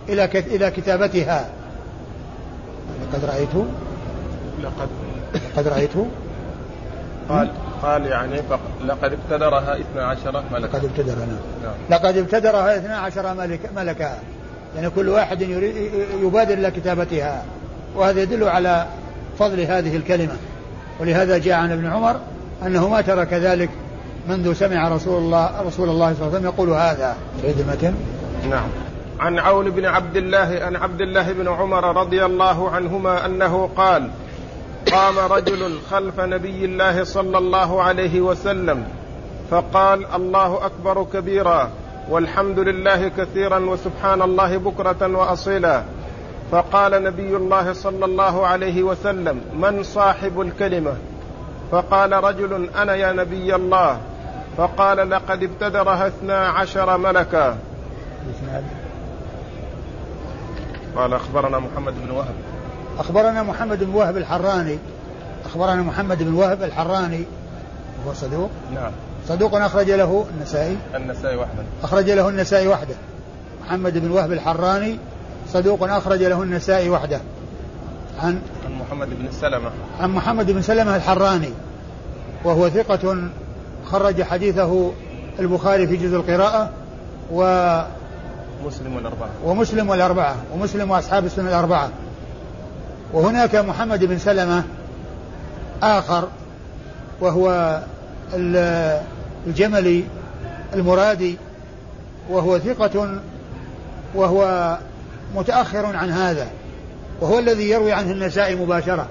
[0.09, 1.49] إلى إلى كتابتها.
[3.03, 3.67] لقد رأيته
[4.63, 4.89] لقد
[5.35, 6.07] لقد رأيته
[7.29, 7.51] قال
[7.83, 8.43] قال يعني
[8.85, 10.67] لقد ابتدرها اثنا عشر ملكا.
[10.67, 11.75] لقد ابتدرها نعم.
[11.91, 14.19] لقد ابتدرها اثنا عشر ملك ملكا.
[14.77, 15.75] يعني كل واحد يريد
[16.23, 17.45] يبادر إلى كتابتها.
[17.97, 18.87] وهذا يدل على
[19.39, 20.37] فضل هذه الكلمة.
[21.01, 22.17] ولهذا جاء عن ابن عمر
[22.67, 23.71] أنه ما ترك ذلك
[24.29, 27.17] منذ سمع رسول الله رسول الله صلى الله عليه وسلم يقول هذا.
[27.43, 27.95] تعيد المتن؟
[28.51, 28.69] نعم.
[29.21, 34.11] عن عون بن عبد الله عن عبد الله بن عمر رضي الله عنهما أنه قال
[34.93, 38.85] قام رجل خلف نبي الله صلى الله عليه وسلم
[39.51, 41.71] فقال الله أكبر كبيرا.
[42.09, 45.83] والحمد لله كثيرا وسبحان الله بكرة وأصيلا.
[46.53, 50.93] فقال نبي الله صلى الله عليه وسلم من صاحب الكلمة؟
[51.71, 53.99] فقال رجل أنا يا نبي الله.
[54.57, 57.57] فقال لقد ابتدرها اثنا عشر ملكا.
[60.97, 62.35] قال أخبرنا محمد بن وهب.
[62.99, 64.79] أخبرنا محمد بن وهب الحراني.
[65.45, 67.25] أخبرنا محمد بن وهب الحراني.
[68.07, 68.93] هو صدوق؟ نعم.
[69.31, 70.77] صدوق أخرج له النسائي.
[70.95, 71.63] النسائي وحده.
[71.83, 72.95] أخرج له النسائي وحده.
[73.65, 74.99] محمد بن وهب الحراني
[75.53, 77.21] صدوق أخرج له النسائي وحده.
[78.23, 79.71] عن عن محمد بن سلمة.
[80.01, 81.51] عن محمد بن سلمة الحراني.
[82.45, 83.29] وهو ثقة
[83.87, 84.91] خرج حديثه
[85.39, 86.71] البخاري في جزء القراءة
[87.33, 87.43] و
[88.67, 89.31] مسلم والأربعة.
[89.45, 90.37] ومسلم والأربعة.
[90.55, 91.91] ومسلم وأصحاب السنة الأربعة.
[93.13, 94.65] وهناك محمد بن سلمة
[95.83, 96.29] آخر.
[97.21, 97.81] وهو
[99.47, 100.05] الجملي
[100.75, 101.37] المرادي
[102.31, 103.21] وهو ثقة
[104.15, 104.79] وهو
[105.37, 106.47] متأخر عن هذا
[107.21, 109.07] وهو الذي يروي عنه النسائي مباشرة.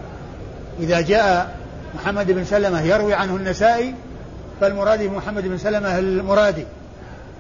[0.80, 1.56] إذا جاء
[1.96, 3.96] محمد بن سلمة يروي عنه النسائي
[4.62, 6.66] فالمرادي محمد بن سلمة المرادي.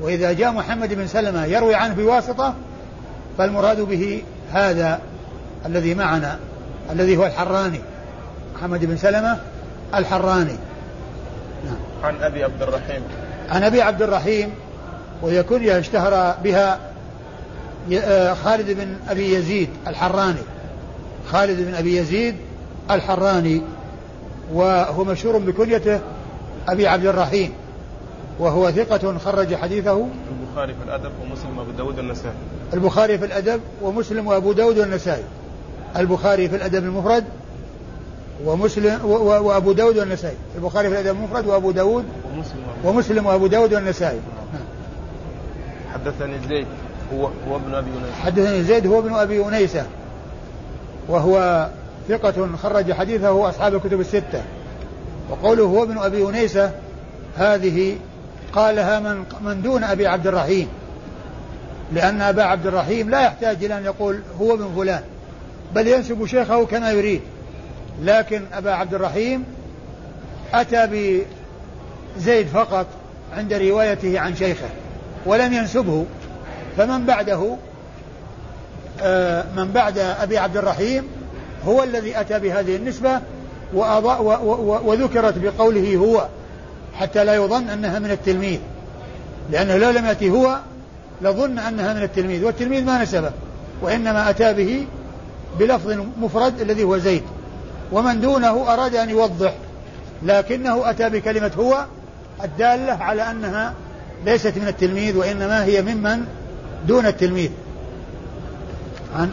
[0.01, 2.53] وإذا جاء محمد بن سلمة يروي عنه بواسطة
[3.37, 4.99] فالمراد به هذا
[5.65, 6.39] الذي معنا
[6.91, 7.79] الذي هو الحراني.
[8.55, 9.37] محمد بن سلمة
[9.95, 10.55] الحراني.
[11.65, 11.75] نعم.
[12.03, 13.01] عن أبي عبد الرحيم.
[13.49, 14.51] عن أبي عبد الرحيم
[15.21, 16.79] وهي كنية اشتهر بها
[17.93, 20.41] آه، خالد بن أبي يزيد الحراني.
[21.31, 22.35] خالد بن أبي يزيد
[22.91, 23.61] الحراني
[24.53, 25.99] وهو مشهور بكنيته
[26.67, 27.53] أبي عبد الرحيم
[28.39, 30.07] وهو ثقة خرج حديثه.
[30.33, 32.35] البخاري في الأدب ومسلم وأبو داود والنسائي.
[32.73, 35.23] البخاري في الأدب ومسلم وأبو داود والنسائي.
[35.97, 37.23] البخاري في الأدب المفرد
[38.45, 40.37] ومسلم وأبو داود والنسائي.
[40.55, 44.19] البخاري في الأدب المفرد وأبو داود ومسلم ومسلم وأبو داود والنسائي.
[45.93, 46.67] حدثني زيد
[47.13, 49.85] هو هو ابن أبي أنيسة حدثني زيد هو ابن أبي أنيسة
[51.07, 51.67] وهو
[52.09, 54.41] ثقة خرج حديثه أصحاب الكتب الستة.
[55.29, 56.71] وقوله هو ابن أبي أنيسة
[57.37, 57.97] هذه
[58.53, 60.67] قالها من من دون أبي عبد الرحيم.
[61.93, 65.01] لأن أبا عبد الرحيم لا يحتاج إلى أن يقول هو من فلان
[65.75, 67.21] بل ينسب شيخه كما يريد.
[68.03, 69.43] لكن أبا عبد الرحيم
[70.53, 70.87] أتى
[72.17, 72.87] بزيد فقط
[73.33, 74.69] عند روايته عن شيخه
[75.25, 76.05] ولم ينسبه
[76.77, 77.55] فمن بعده
[79.01, 81.03] آه، من بعد أبي عبد الرحيم
[81.65, 83.21] هو الذي أتى بهذه النسبة
[84.83, 86.27] وذكرت بقوله هو
[86.95, 88.59] حتى لا يظن أنها من التلميذ.
[89.51, 90.59] لأنه لو لم يأتي هو
[91.21, 93.31] لظن أنها من التلميذ والتلميذ ما نسبه
[93.81, 94.85] وإنما أتى به
[95.59, 97.23] بلفظ مفرد الذي هو زيد.
[97.91, 99.53] ومن دونه أراد أن يوضح
[100.23, 101.85] لكنه أتى بكلمة هو
[102.43, 103.73] الدالة على أنها
[104.25, 106.25] ليست من التلميذ وإنما هي ممن
[106.87, 107.51] دون التلميذ.
[109.15, 109.31] عن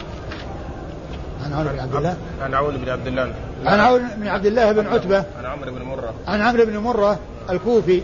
[1.45, 2.17] عن عون بن عبد الله.
[2.41, 3.33] عن عون بن عبد الله.
[3.65, 5.17] عن عون بن عبد الله بن عتبة.
[5.17, 6.13] عن عمرو بن مرة.
[6.27, 8.01] عن عمرو بن مرة الكوفي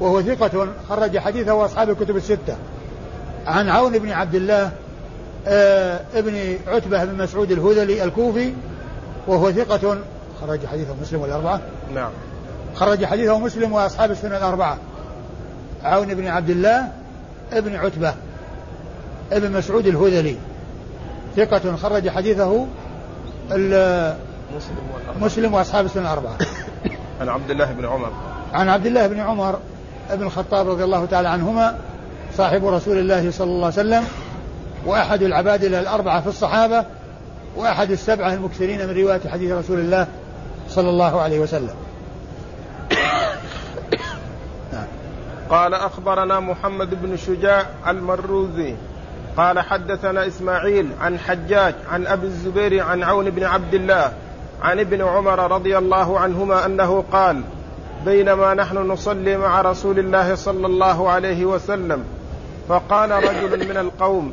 [0.00, 2.56] وهو ثقة خرج حديثه وأصحاب الكتب الستة.
[3.46, 4.70] عن عون بن عبد الله
[5.46, 8.52] آه ابن عتبة بن مسعود الهذلي الكوفي
[9.28, 9.98] وهو ثقة.
[10.40, 11.60] خرج حديثه مسلم والأربعة.
[11.94, 12.10] نعم.
[12.74, 14.78] خرج حديثه مسلم وأصحاب السنة الأربعة.
[15.84, 16.88] عون بن عبد الله
[17.52, 18.14] ابن عتبة
[19.32, 20.36] ابن مسعود الهذلي.
[21.36, 21.76] ثقة.
[21.76, 22.66] خرج حديثه
[25.20, 26.36] مسلم وأصحاب السنة الأربعة.
[27.20, 28.12] عن عبد الله بن عمر.
[28.52, 29.58] عن عبد الله بن عمر
[30.10, 31.76] بن الخطاب رضي الله تعالى عنهما
[32.36, 34.04] صاحب رسول الله صلى الله عليه وسلم
[34.86, 36.84] وأحد العبادلة الأربعة في الصحابة
[37.58, 40.06] وأحد السبعة المكثرين من رواية حديث رسول الله
[40.68, 41.74] صلى الله عليه وسلم.
[45.50, 48.74] قال أخبرنا محمد بن شجاع المروزي
[49.36, 54.12] قال حدثنا إسماعيل عن حجاج عن أبي الزبير عن عون بن عبد الله
[54.62, 57.42] عن ابن عمر رضي الله عنهما أنه قال
[58.04, 62.04] بينما نحن نصلي مع رسول الله صلى الله عليه وسلم
[62.68, 64.32] فقال رجل من القوم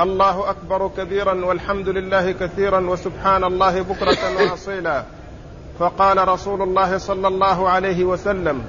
[0.00, 5.02] الله أكبر كبيرا والحمد لله كثيرا وسبحان الله بكرة واصيلا.
[5.78, 8.62] فقال رسول الله صلى الله عليه وسلم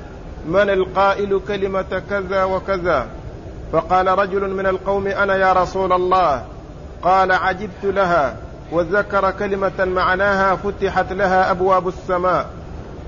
[0.48, 3.08] من القائل كلمة كذا وكذا؟
[3.72, 6.46] فقال رجل من القوم أنا يا رسول الله.
[7.02, 8.36] قال عجبت لها.
[8.72, 12.50] وذكر كلمة معناها فتحت لها أبواب السماء.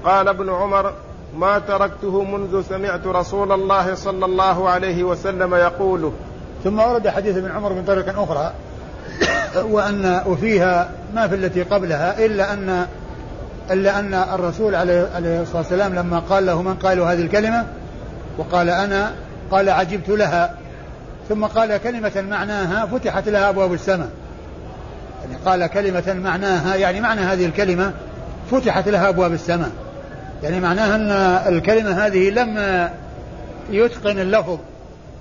[0.06, 0.94] قال ابن عمر
[1.36, 6.14] ما تركته منذ سمعت رسول الله صلى الله عليه وسلم يقوله
[6.64, 8.54] ثم ورد حديث ابن عمر من طريق أخرى
[9.56, 12.88] وأن وفيها ما في التي قبلها إلا أن
[13.72, 17.66] إلا أن الرسول عليه, الصلاة والسلام لما قال له من قال هذه الكلمة
[18.38, 19.12] وقال أنا
[19.52, 20.54] قال عجبت لها.
[21.30, 24.10] ثم قال كلمة معناها فتحت لها أبواب السماء.
[25.24, 27.94] يعني قال كلمة معناها يعني معنى هذه الكلمة
[28.52, 29.72] فتحت لها أبواب السماء.
[30.44, 31.12] يعني معناها أن
[31.54, 32.90] الكلمة هذه لم
[33.70, 34.58] يتقن اللفظ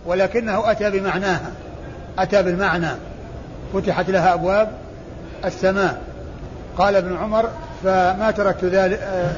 [0.06, 1.50] ولكنه أتى بمعناها
[2.18, 2.90] أتى بالمعنى.
[3.74, 4.70] فتحت لها أبواب
[5.44, 6.02] السماء.
[6.78, 7.48] قال ابن عمر
[7.84, 9.32] فما تركت ذلك آه،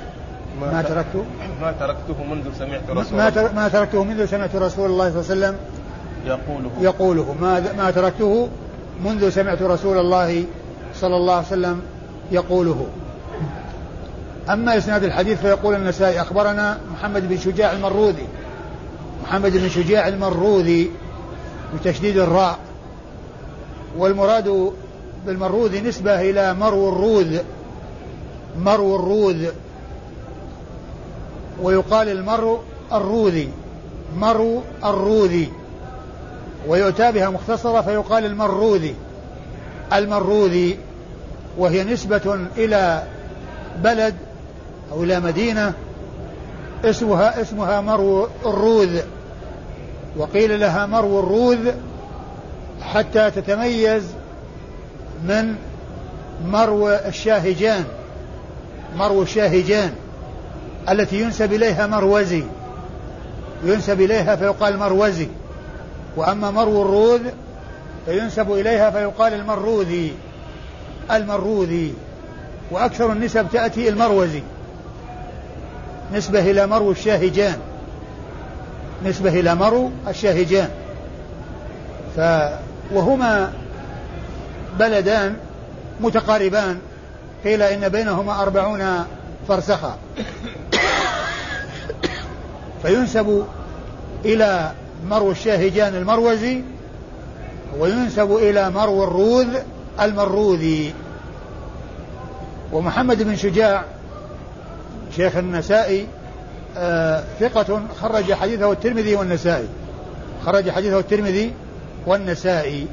[0.60, 1.24] ما تركت
[1.60, 5.56] ما تركته منذ سمعت رسول ما ما تركته منذ سمعت رسول الله صلى الله عليه
[5.56, 5.56] وسلم.
[6.26, 6.70] يقوله.
[6.80, 7.34] يقوله.
[7.40, 8.48] ما ما تركته
[9.04, 10.44] منذ سمعت رسول الله
[10.94, 11.82] صلى الله عليه وسلم.
[12.32, 12.86] يقوله.
[14.50, 18.26] أما إسناد الحديث فيقول النسائي أخبرنا محمد بن شجاع المروذي
[19.22, 20.90] محمد بن شجاع المروذي
[21.74, 22.58] بتشديد الراء.
[23.96, 24.72] والمراد
[25.26, 27.38] بالمروذي نسبة إلى مرو الروذ
[28.58, 29.46] مرو الروذ
[31.62, 32.58] ويقال المرو
[32.92, 33.48] الروذي
[34.16, 35.52] مرو الروذي
[36.68, 38.94] ويؤتى بها مختصرة فيقال المروذي
[39.92, 40.78] المروذي
[41.58, 43.02] وهي نسبة إلى
[43.82, 44.14] بلد
[44.92, 45.72] أو إلى مدينة
[46.84, 49.00] اسمها اسمها مرو الروذ.
[50.16, 51.70] وقيل لها مرو الروذ
[52.82, 54.04] حتى تتميز
[55.24, 55.54] من
[56.46, 57.84] مرو الشاهجان
[58.96, 59.92] مرو الشاهجان
[60.88, 62.44] التي ينسب إليها مروزي.
[63.64, 65.28] ينسب إليها فيقال مروزي.
[66.16, 67.20] وأما مرو الروذ
[68.06, 70.12] فينسب إليها فيقال المروذي
[71.10, 71.94] المروذي.
[72.70, 74.42] وأكثر النسب تأتي المروزي.
[76.14, 77.58] نسبة إلى مرو الشاهجان.
[79.04, 80.68] نسبة إلى مرو الشاهجان.
[82.16, 82.20] ف
[82.92, 83.52] وهما
[84.78, 85.36] بلدان
[86.00, 86.78] متقاربان.
[87.44, 89.04] قيل إن بينهما أربعون
[89.48, 89.98] فرسخا.
[92.82, 93.46] فينسب
[94.24, 94.72] إلى
[95.08, 96.62] مرو الشاهجان المروزي
[97.78, 99.48] وينسب إلى مرو الروذ
[100.00, 100.94] المروذي.
[102.72, 103.84] ومحمد بن شجاع
[105.18, 106.06] شيخ النسائي
[106.76, 109.68] آه ثقة خرج حديثه الترمذي والنسائي.
[110.46, 111.52] خرج حديثه الترمذي
[112.06, 112.86] والنسائي.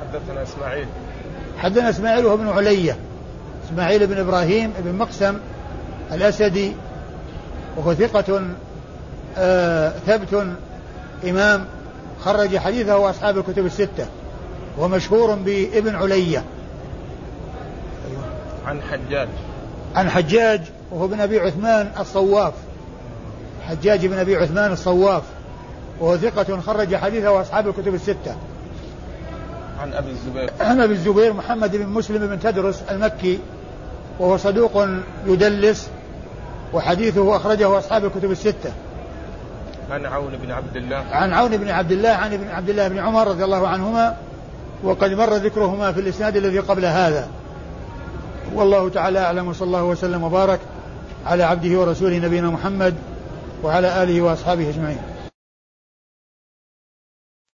[0.00, 0.86] حدثنا إسماعيل.
[1.58, 2.96] حدثنا إسماعيل وهو ابن علية.
[3.68, 5.38] إسماعيل بن إبراهيم بن مقسم
[6.12, 6.72] الأسدي.
[7.76, 8.42] وهو ثقة
[9.38, 10.46] آه ثبت
[11.28, 11.64] إمام.
[12.24, 14.06] خرج حديثه أصحاب الكتب الستة.
[14.78, 16.44] ومشهور بابن علية.
[18.66, 19.28] عن حجاج.
[19.96, 20.60] عن حجاج.
[20.92, 22.52] وهو بن أبي عثمان الصواف.
[23.68, 25.22] حجاج بن أبي عثمان الصواف.
[26.00, 28.36] وهو ثقة خرج حديثه أصحاب الكتب الستة.
[29.80, 30.50] عن أبي الزبير.
[30.60, 33.38] عن أبي الزبير محمد بن مسلم بن تدرس المكي.
[34.18, 34.86] وهو صدوق
[35.26, 35.88] يدلس.
[36.72, 38.72] وحديثه أخرجه أصحاب الكتب الستة.
[39.90, 40.96] عن عون بن عبد الله.
[40.96, 44.16] عن عون بن عبد الله عن ابن عبد الله بن عمر رضي الله عنهما.
[44.84, 47.28] وقد مر ذكرهما في الإسناد الذي قبل هذا.
[48.54, 50.60] والله تعالى أعلم وصلى الله وسلم وبارك.
[51.26, 52.94] على عبده ورسوله نبينا محمد
[53.62, 54.98] وعلى آله وأصحابه أجمعين.